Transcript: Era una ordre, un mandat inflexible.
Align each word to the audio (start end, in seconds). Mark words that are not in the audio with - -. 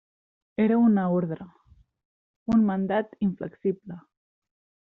Era 0.63 0.79
una 0.83 1.03
ordre, 1.17 1.45
un 2.55 2.65
mandat 2.71 3.15
inflexible. 3.29 4.01